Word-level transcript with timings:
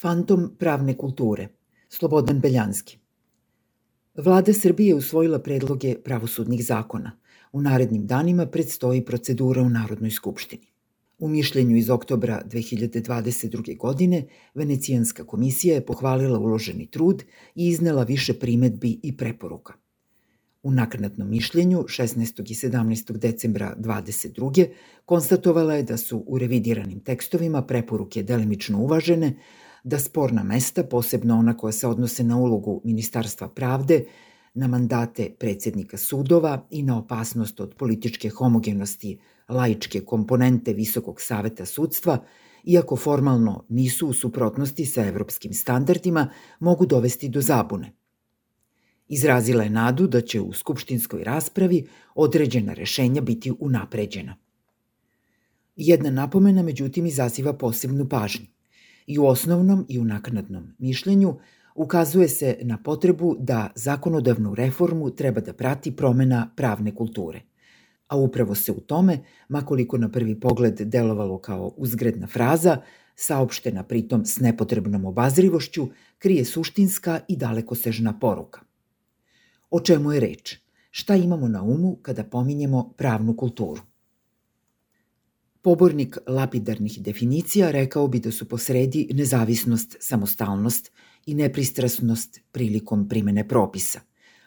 Fantom 0.00 0.54
pravne 0.58 0.94
kulture. 0.96 1.48
Slobodan 1.88 2.38
Beljanski. 2.40 2.98
Vlada 4.16 4.52
Srbije 4.52 4.94
usvojila 4.94 5.38
predloge 5.38 5.94
pravosudnih 6.04 6.62
zakona. 6.64 7.12
U 7.52 7.60
narednim 7.60 8.06
danima 8.06 8.46
predstoji 8.46 9.04
procedura 9.04 9.62
u 9.62 9.68
Narodnoj 9.68 10.10
skupštini. 10.10 10.66
U 11.18 11.28
mišljenju 11.28 11.76
iz 11.76 11.90
oktobra 11.90 12.42
2022. 12.46 13.76
godine 13.76 14.24
Venecijanska 14.54 15.24
komisija 15.24 15.74
je 15.74 15.86
pohvalila 15.86 16.38
uloženi 16.38 16.86
trud 16.86 17.22
i 17.54 17.68
iznela 17.68 18.02
više 18.02 18.38
primetbi 18.38 19.00
i 19.02 19.16
preporuka. 19.16 19.74
U 20.62 20.70
naknadnom 20.70 21.30
mišljenju 21.30 21.78
16. 21.78 22.40
i 22.50 22.54
17. 22.54 23.18
decembra 23.18 23.74
22. 23.78 24.68
konstatovala 25.04 25.74
je 25.74 25.82
da 25.82 25.96
su 25.96 26.24
u 26.26 26.38
revidiranim 26.38 27.00
tekstovima 27.00 27.62
preporuke 27.62 28.22
delimično 28.22 28.78
uvažene, 28.78 29.36
da 29.84 29.98
sporna 29.98 30.42
mesta, 30.42 30.84
posebno 30.84 31.38
ona 31.38 31.56
koja 31.56 31.72
se 31.72 31.86
odnose 31.86 32.24
na 32.24 32.36
ulogu 32.36 32.80
Ministarstva 32.84 33.48
pravde, 33.48 34.04
na 34.54 34.68
mandate 34.68 35.30
predsednika 35.38 35.96
sudova 35.96 36.66
i 36.70 36.82
na 36.82 36.98
opasnost 36.98 37.60
od 37.60 37.74
političke 37.74 38.28
homogenosti 38.28 39.18
laičke 39.48 40.00
komponente 40.00 40.72
Visokog 40.72 41.20
saveta 41.20 41.66
sudstva, 41.66 42.24
iako 42.64 42.96
formalno 42.96 43.64
nisu 43.68 44.08
u 44.08 44.12
suprotnosti 44.12 44.86
sa 44.86 45.06
evropskim 45.06 45.52
standardima, 45.52 46.28
mogu 46.60 46.86
dovesti 46.86 47.28
do 47.28 47.40
zabune. 47.40 47.92
Izrazila 49.08 49.62
je 49.62 49.70
nadu 49.70 50.06
da 50.06 50.20
će 50.20 50.40
u 50.40 50.52
skupštinskoj 50.52 51.24
raspravi 51.24 51.86
određena 52.14 52.72
rešenja 52.72 53.20
biti 53.20 53.52
unapređena. 53.60 54.36
Jedna 55.76 56.10
napomena, 56.10 56.62
međutim, 56.62 57.06
izaziva 57.06 57.52
posebnu 57.52 58.08
pažnju. 58.08 58.46
I 59.10 59.18
u 59.18 59.26
osnovnom 59.26 59.86
i 59.88 59.98
u 59.98 60.04
naknadnom 60.04 60.74
mišljenju 60.78 61.38
ukazuje 61.74 62.28
se 62.28 62.58
na 62.62 62.78
potrebu 62.82 63.36
da 63.38 63.70
zakonodavnu 63.74 64.54
reformu 64.54 65.10
treba 65.10 65.40
da 65.40 65.52
prati 65.52 65.96
promena 65.96 66.50
pravne 66.56 66.94
kulture. 66.94 67.40
A 68.08 68.16
upravo 68.16 68.54
se 68.54 68.72
u 68.72 68.80
tome, 68.80 69.18
makoliko 69.48 69.98
na 69.98 70.08
prvi 70.08 70.40
pogled 70.40 70.80
delovalo 70.80 71.38
kao 71.38 71.72
uzgredna 71.76 72.26
fraza, 72.26 72.76
saopštena 73.16 73.82
pritom 73.82 74.26
s 74.26 74.40
nepotrebnom 74.40 75.04
obazrivošću, 75.04 75.88
krije 76.18 76.44
suštinska 76.44 77.20
i 77.28 77.36
dalekosežna 77.36 78.18
poruka. 78.18 78.60
O 79.70 79.80
čemu 79.80 80.12
je 80.12 80.20
reč? 80.20 80.58
Šta 80.90 81.16
imamo 81.16 81.48
na 81.48 81.62
umu 81.62 81.96
kada 82.02 82.24
pominjemo 82.24 82.92
pravnu 82.96 83.36
kulturu? 83.36 83.82
Pobornik 85.62 86.18
lapidarnih 86.26 87.02
definicija 87.02 87.70
rekao 87.70 88.08
bi 88.08 88.20
da 88.20 88.30
su 88.32 88.48
posredi 88.48 89.08
nezavisnost, 89.14 89.96
samostalnost 90.00 90.92
i 91.26 91.34
nepristrasnost 91.34 92.40
prilikom 92.52 93.08
primene 93.08 93.48
propisa. 93.48 94.00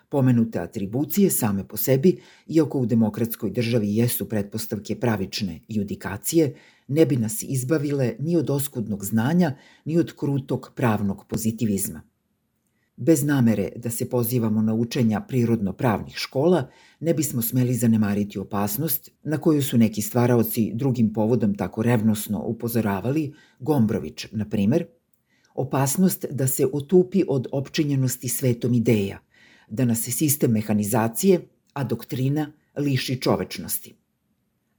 Pomenute 0.09 0.59
atribucije 0.59 1.29
same 1.29 1.67
po 1.67 1.77
sebi, 1.77 2.21
iako 2.47 2.79
u 2.79 2.85
demokratskoj 2.85 3.51
državi 3.51 3.95
jesu 3.95 4.29
pretpostavke 4.29 4.99
pravične 4.99 5.59
judikacije, 5.67 6.55
ne 6.87 7.05
bi 7.05 7.17
nas 7.17 7.43
izbavile 7.43 8.15
ni 8.19 8.37
od 8.37 8.49
oskudnog 8.49 9.05
znanja, 9.05 9.55
ni 9.85 9.99
od 9.99 10.15
krutog 10.15 10.71
pravnog 10.75 11.25
pozitivizma– 11.29 12.01
Bez 12.95 13.23
namere 13.23 13.69
da 13.75 13.89
se 13.89 14.09
pozivamo 14.09 14.61
na 14.61 14.73
učenja 14.73 15.21
prirodno-pravnih 15.21 16.15
škola, 16.17 16.69
ne 16.99 17.13
bismo 17.13 17.41
smeli 17.41 17.73
zanemariti 17.73 18.39
opasnost 18.39 19.09
na 19.23 19.37
koju 19.37 19.63
su 19.63 19.77
neki 19.77 20.01
stvaraoci 20.01 20.71
drugim 20.73 21.13
povodom 21.13 21.55
tako 21.55 21.83
revnosno 21.83 22.43
upozoravali, 22.45 23.33
Gombrović, 23.59 24.27
na 24.31 24.49
primer, 24.49 24.85
opasnost 25.55 26.25
da 26.29 26.47
se 26.47 26.67
otupi 26.73 27.23
od 27.27 27.47
opčinjenosti 27.51 28.29
svetom 28.29 28.73
ideja, 28.73 29.19
da 29.69 29.85
nas 29.85 30.01
sistem 30.01 30.51
mehanizacije, 30.51 31.41
a 31.73 31.83
doktrina 31.83 32.51
liši 32.77 33.21
čovečnosti. 33.21 33.95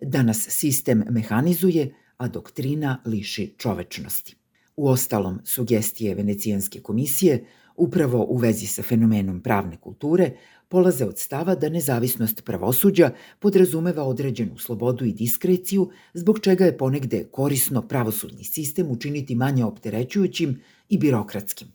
Da 0.00 0.22
nas 0.22 0.46
sistem 0.50 1.04
mehanizuje, 1.10 1.94
a 2.16 2.28
doktrina 2.28 3.02
liši 3.06 3.54
čovečnosti. 3.58 4.36
U 4.76 4.88
ostalom, 4.88 5.40
sugestije 5.44 6.14
Venecijanske 6.14 6.80
komisije 6.80 7.44
upravo 7.76 8.26
u 8.28 8.36
vezi 8.36 8.66
sa 8.66 8.82
fenomenom 8.82 9.40
pravne 9.40 9.76
kulture, 9.76 10.30
polaze 10.68 11.04
od 11.04 11.18
stava 11.18 11.54
da 11.54 11.68
nezavisnost 11.68 12.44
pravosuđa 12.44 13.10
podrazumeva 13.38 14.04
određenu 14.04 14.58
slobodu 14.58 15.04
i 15.04 15.12
diskreciju, 15.12 15.90
zbog 16.14 16.40
čega 16.40 16.64
je 16.64 16.78
ponegde 16.78 17.24
korisno 17.30 17.82
pravosudni 17.82 18.44
sistem 18.44 18.90
učiniti 18.90 19.34
manje 19.34 19.64
opterećujućim 19.64 20.60
i 20.88 20.98
birokratskim. 20.98 21.68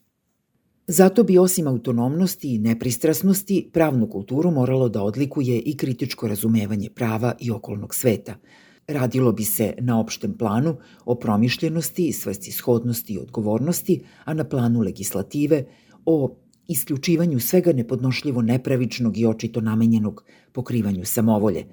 Zato 0.88 1.24
bi 1.24 1.38
osim 1.38 1.68
autonomnosti 1.68 2.56
i 2.56 2.60
nepristrasnosti 2.60 3.70
pravnu 3.74 4.10
kulturu 4.10 4.52
moralo 4.52 4.90
da 4.90 5.04
odlikuje 5.04 5.60
i 5.60 5.78
kritičko 5.78 6.28
razumevanje 6.28 6.90
prava 6.96 7.34
i 7.40 7.52
okolnog 7.52 7.96
sveta– 7.96 8.36
Radilo 8.90 9.32
bi 9.32 9.44
se 9.44 9.74
na 9.80 10.00
opštem 10.00 10.38
planu 10.38 10.78
o 11.06 11.16
promišljenosti, 11.16 12.14
shodnosti 12.52 13.14
i 13.14 13.20
odgovornosti, 13.20 14.02
a 14.26 14.34
na 14.34 14.44
planu 14.44 14.82
legislative 14.82 15.64
o 16.12 16.36
isključivanju 16.68 17.40
svega 17.40 17.74
nepodnošljivo 17.74 18.42
nepravičnog 18.42 19.18
i 19.18 19.26
očito 19.26 19.62
namenjenog 19.62 20.24
pokrivanju 20.52 21.06
samovolje, 21.06 21.66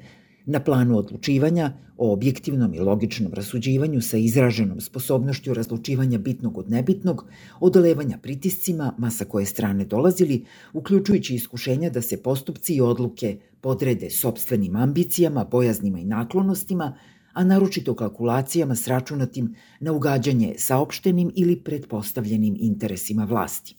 na 0.46 0.60
planu 0.60 0.98
odlučivanja 0.98 1.72
o 1.96 2.12
objektivnom 2.12 2.74
i 2.74 2.78
logičnom 2.78 3.32
rasuđivanju 3.34 4.00
sa 4.00 4.16
izraženom 4.16 4.80
sposobnošću 4.80 5.54
razlučivanja 5.54 6.18
bitnog 6.18 6.58
od 6.58 6.70
nebitnog, 6.70 7.24
odolevanja 7.60 8.18
pritiscima, 8.22 8.92
masa 8.98 9.24
koje 9.24 9.46
strane 9.46 9.84
dolazili, 9.84 10.44
uključujući 10.72 11.34
iskušenja 11.34 11.90
da 11.90 12.02
se 12.02 12.22
postupci 12.22 12.74
i 12.74 12.80
odluke 12.80 13.38
podrede 13.60 14.10
sobstvenim 14.10 14.76
ambicijama, 14.76 15.44
bojaznima 15.44 15.98
i 15.98 16.04
naklonostima, 16.04 16.92
a 17.32 17.44
naročito 17.44 17.94
kalkulacijama 17.94 18.74
sračunatim 18.74 19.54
na 19.80 19.92
ugađanje 19.92 20.54
saopštenim 20.58 21.32
ili 21.34 21.56
pretpostavljenim 21.56 22.56
interesima 22.58 23.24
vlasti. 23.24 23.76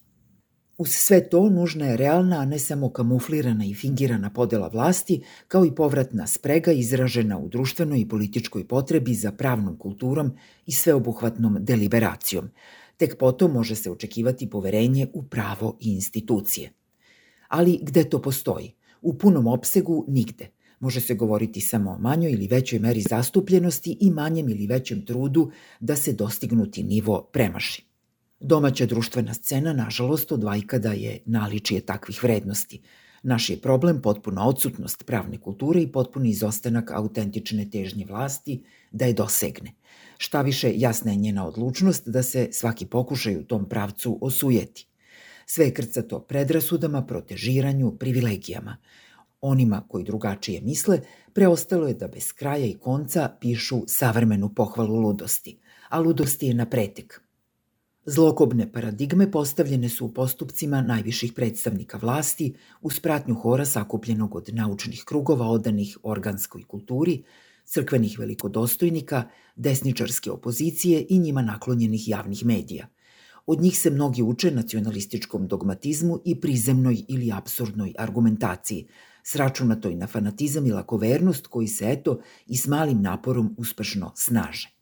Uz 0.77 0.89
sve 0.89 1.29
to 1.29 1.49
nužna 1.49 1.85
je 1.85 1.97
realna, 1.97 2.39
a 2.39 2.45
ne 2.45 2.59
samo 2.59 2.89
kamuflirana 2.89 3.65
i 3.65 3.73
fingirana 3.73 4.29
podela 4.29 4.67
vlasti, 4.67 5.21
kao 5.47 5.65
i 5.65 5.75
povratna 5.75 6.27
sprega 6.27 6.71
izražena 6.71 7.37
u 7.37 7.47
društvenoj 7.47 7.99
i 7.99 8.07
političkoj 8.07 8.67
potrebi 8.67 9.13
za 9.13 9.31
pravnom 9.31 9.77
kulturom 9.77 10.31
i 10.65 10.71
sveobuhvatnom 10.71 11.57
deliberacijom. 11.59 12.49
Tek 12.97 13.17
potom 13.17 13.51
može 13.51 13.75
se 13.75 13.91
očekivati 13.91 14.49
poverenje 14.49 15.07
u 15.13 15.23
pravo 15.23 15.77
i 15.79 15.91
institucije. 15.91 16.71
Ali 17.47 17.79
gde 17.81 18.09
to 18.09 18.21
postoji? 18.21 18.73
U 19.01 19.17
punom 19.17 19.47
opsegu 19.47 20.05
nigde. 20.07 20.47
Može 20.79 21.01
se 21.01 21.15
govoriti 21.15 21.61
samo 21.61 21.91
o 21.91 21.97
manjoj 21.97 22.31
ili 22.31 22.47
većoj 22.47 22.79
meri 22.79 23.01
zastupljenosti 23.01 23.97
i 24.01 24.11
manjem 24.11 24.49
ili 24.49 24.67
većem 24.67 25.05
trudu 25.05 25.51
da 25.79 25.95
se 25.95 26.13
dostignuti 26.13 26.83
nivo 26.83 27.29
premaši. 27.33 27.87
Domaća 28.39 28.85
društvena 28.85 29.33
scena, 29.33 29.73
nažalost, 29.73 30.31
od 30.31 30.43
vajkada 30.43 30.91
je 30.91 31.19
naličije 31.25 31.81
takvih 31.81 32.23
vrednosti. 32.23 32.81
Naš 33.23 33.49
je 33.49 33.61
problem 33.61 34.01
potpuna 34.01 34.47
odsutnost 34.47 35.05
pravne 35.05 35.41
kulture 35.41 35.81
i 35.81 35.91
potpuni 35.91 36.29
izostanak 36.29 36.91
autentične 36.91 37.69
težnje 37.69 38.05
vlasti 38.05 38.63
da 38.91 39.05
je 39.05 39.13
dosegne. 39.13 39.73
Šta 40.17 40.41
više, 40.41 40.71
jasna 40.75 41.11
je 41.11 41.17
njena 41.17 41.47
odlučnost 41.47 42.07
da 42.07 42.23
se 42.23 42.49
svaki 42.51 42.85
pokušaj 42.85 43.37
u 43.37 43.43
tom 43.43 43.69
pravcu 43.69 44.17
osujeti. 44.21 44.87
Sve 45.45 45.65
je 45.65 45.73
krcato 45.73 46.19
predrasudama, 46.19 47.05
protežiranju, 47.05 47.91
privilegijama. 47.99 48.77
Onima 49.41 49.83
koji 49.87 50.03
drugačije 50.03 50.61
misle, 50.61 51.01
preostalo 51.33 51.87
je 51.87 51.93
da 51.93 52.07
bez 52.07 52.33
kraja 52.33 52.65
i 52.65 52.73
konca 52.73 53.29
pišu 53.41 53.83
savremenu 53.87 54.49
pohvalu 54.55 54.95
ludosti, 54.95 55.59
a 55.89 55.99
ludosti 55.99 56.47
je 56.47 56.53
na 56.53 56.65
pretek– 56.65 57.21
Zlokobne 58.09 58.71
paradigme 58.71 59.31
postavljene 59.31 59.89
su 59.89 60.05
u 60.05 60.13
postupcima 60.13 60.81
najviših 60.81 61.33
predstavnika 61.33 61.97
vlasti 61.97 62.53
uz 62.81 62.99
pratnju 62.99 63.35
hora 63.35 63.65
sakupljenog 63.65 64.35
od 64.35 64.49
naučnih 64.53 65.03
krugova 65.05 65.47
odanih 65.47 65.97
organskoj 66.03 66.63
kulturi, 66.63 67.23
crkvenih 67.65 68.19
velikodostojnika, 68.19 69.23
desničarske 69.55 70.31
opozicije 70.31 71.05
i 71.09 71.19
njima 71.19 71.41
naklonjenih 71.41 72.07
javnih 72.07 72.45
medija. 72.45 72.87
Od 73.45 73.61
njih 73.61 73.79
se 73.79 73.89
mnogi 73.89 74.23
uče 74.23 74.51
nacionalističkom 74.51 75.47
dogmatizmu 75.47 76.19
i 76.25 76.39
prizemnoj 76.41 77.03
ili 77.07 77.31
absurdnoj 77.31 77.93
argumentaciji, 77.97 78.87
sračunatoj 79.23 79.95
na 79.95 80.07
fanatizam 80.07 80.65
i 80.65 80.71
lakovernost 80.71 81.47
koji 81.47 81.67
se 81.67 81.91
eto 81.91 82.19
i 82.45 82.57
s 82.57 82.67
malim 82.67 83.01
naporom 83.01 83.55
uspešno 83.57 84.11
snaže. 84.15 84.76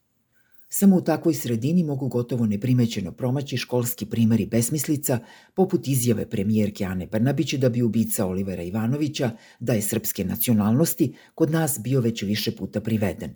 Samo 0.77 0.95
u 0.95 1.01
takvoj 1.01 1.33
sredini 1.33 1.83
mogu 1.83 2.07
gotovo 2.07 2.45
neprimećeno 2.45 3.11
promaći 3.11 3.57
školski 3.57 4.05
primeri 4.05 4.45
besmislica, 4.45 5.19
poput 5.53 5.87
izjave 5.87 6.29
premijerke 6.29 6.85
Ane 6.85 7.07
Brnabić 7.07 7.53
da 7.53 7.69
bi 7.69 7.81
ubica 7.81 8.25
Olivera 8.25 8.63
Ivanovića, 8.63 9.31
da 9.59 9.73
je 9.73 9.81
srpske 9.81 10.25
nacionalnosti, 10.25 11.13
kod 11.35 11.51
nas 11.51 11.79
bio 11.79 12.01
već 12.01 12.23
više 12.23 12.55
puta 12.55 12.81
priveden. 12.81 13.35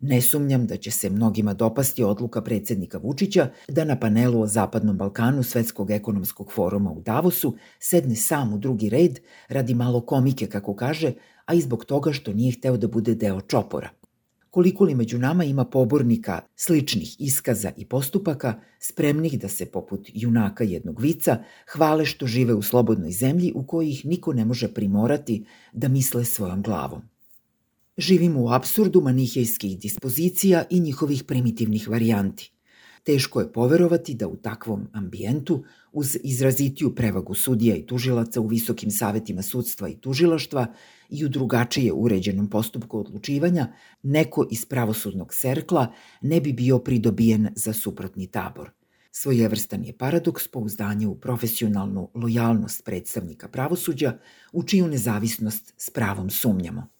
Ne 0.00 0.20
sumnjam 0.20 0.66
da 0.66 0.76
će 0.76 0.90
se 0.90 1.10
mnogima 1.10 1.54
dopasti 1.54 2.04
odluka 2.04 2.42
predsednika 2.42 2.98
Vučića 2.98 3.50
da 3.68 3.84
na 3.84 3.98
panelu 4.00 4.40
o 4.40 4.46
Zapadnom 4.46 4.96
Balkanu 4.96 5.42
Svetskog 5.42 5.90
ekonomskog 5.90 6.52
foruma 6.52 6.90
u 6.92 7.00
Davosu 7.00 7.56
sedne 7.80 8.14
sam 8.14 8.54
u 8.54 8.58
drugi 8.58 8.88
red 8.88 9.20
radi 9.48 9.74
malo 9.74 10.00
komike, 10.00 10.46
kako 10.46 10.76
kaže, 10.76 11.12
a 11.46 11.54
i 11.54 11.60
zbog 11.60 11.84
toga 11.84 12.12
što 12.12 12.32
nije 12.32 12.52
hteo 12.52 12.76
da 12.76 12.88
bude 12.88 13.14
deo 13.14 13.40
čopora. 13.40 13.90
Koliko 14.56 14.84
li 14.84 14.94
među 14.94 15.18
nama 15.18 15.44
ima 15.44 15.64
pobornika 15.64 16.40
sličnih 16.54 17.16
iskaza 17.18 17.72
i 17.76 17.84
postupaka, 17.84 18.60
spremnih 18.80 19.40
da 19.40 19.48
se 19.48 19.66
poput 19.66 20.08
junaka 20.14 20.64
jednog 20.64 21.00
vica 21.00 21.44
hvale 21.72 22.04
što 22.04 22.26
žive 22.26 22.54
u 22.54 22.62
slobodnoj 22.62 23.10
zemlji 23.10 23.52
u 23.54 23.66
kojoj 23.66 23.90
ih 23.90 24.06
niko 24.06 24.32
ne 24.32 24.44
može 24.44 24.74
primorati 24.74 25.44
da 25.72 25.88
misle 25.88 26.24
svojom 26.24 26.62
glavom. 26.62 27.02
Živimo 27.96 28.42
u 28.42 28.48
absurdu 28.48 29.00
manihejskih 29.00 29.78
dispozicija 29.78 30.64
i 30.70 30.80
njihovih 30.80 31.24
primitivnih 31.24 31.88
varijanti. 31.88 32.55
Teško 33.06 33.40
je 33.40 33.52
poverovati 33.52 34.14
da 34.14 34.28
u 34.28 34.36
takvom 34.36 34.88
ambijentu, 34.92 35.64
uz 35.92 36.16
izrazitiju 36.22 36.94
prevagu 36.94 37.34
sudija 37.34 37.76
i 37.76 37.86
tužilaca 37.86 38.40
u 38.40 38.46
visokim 38.46 38.90
savetima 38.90 39.42
sudstva 39.42 39.88
i 39.88 39.94
tužilaštva 39.96 40.66
i 41.10 41.24
u 41.24 41.28
drugačije 41.28 41.92
uređenom 41.92 42.50
postupku 42.50 42.98
odlučivanja, 42.98 43.72
neko 44.02 44.46
iz 44.50 44.64
pravosudnog 44.64 45.34
serkla 45.34 45.92
ne 46.20 46.40
bi 46.40 46.52
bio 46.52 46.78
pridobijen 46.78 47.48
za 47.56 47.72
suprotni 47.72 48.26
tabor. 48.26 48.70
Svojevrstan 49.12 49.84
je 49.84 49.98
paradoks 49.98 50.48
pouzdanje 50.48 51.06
u 51.06 51.20
profesionalnu 51.20 52.10
lojalnost 52.14 52.84
predstavnika 52.84 53.48
pravosuđa, 53.48 54.18
u 54.52 54.62
čiju 54.62 54.88
nezavisnost 54.88 55.74
s 55.76 55.90
pravom 55.90 56.30
sumnjamo. 56.30 56.95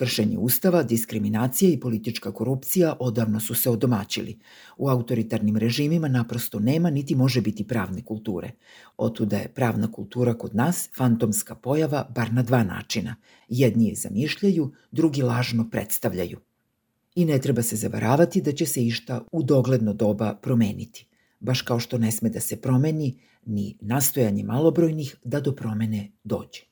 Kršenje 0.00 0.38
ustava, 0.38 0.82
diskriminacija 0.82 1.70
i 1.70 1.80
politička 1.80 2.32
korupcija 2.32 2.96
odavno 3.00 3.40
su 3.40 3.54
se 3.54 3.70
odomaćili. 3.70 4.38
U 4.76 4.88
autoritarnim 4.88 5.56
režimima 5.56 6.08
naprosto 6.08 6.58
nema 6.58 6.90
niti 6.90 7.14
može 7.14 7.40
biti 7.40 7.66
pravne 7.66 8.04
kulture. 8.04 8.50
Otuda 8.96 9.36
je 9.36 9.48
pravna 9.48 9.92
kultura 9.92 10.34
kod 10.34 10.54
nas 10.54 10.88
fantomska 10.96 11.54
pojava 11.54 12.06
bar 12.14 12.32
na 12.32 12.42
dva 12.42 12.62
načina. 12.64 13.16
Jedni 13.48 13.88
je 13.88 13.94
zamišljaju, 13.94 14.72
drugi 14.90 15.22
lažno 15.22 15.68
predstavljaju. 15.70 16.38
I 17.14 17.24
ne 17.24 17.38
treba 17.38 17.62
se 17.62 17.76
zavaravati 17.76 18.42
da 18.42 18.52
će 18.52 18.66
se 18.66 18.86
išta 18.86 19.24
u 19.32 19.42
dogledno 19.42 19.92
doba 19.92 20.34
promeniti. 20.42 21.06
Baš 21.40 21.62
kao 21.62 21.80
što 21.80 21.98
ne 21.98 22.12
sme 22.12 22.30
da 22.30 22.40
se 22.40 22.60
promeni 22.60 23.18
ni 23.46 23.76
nastojanje 23.80 24.44
malobrojnih 24.44 25.16
da 25.24 25.40
do 25.40 25.52
promene 25.52 26.12
dođe. 26.24 26.69